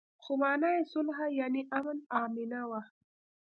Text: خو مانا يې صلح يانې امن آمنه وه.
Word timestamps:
خو 0.23 0.31
مانا 0.41 0.69
يې 0.75 0.83
صلح 0.93 1.17
يانې 1.39 1.63
امن 1.77 1.97
آمنه 2.21 2.61
وه. 2.69 2.81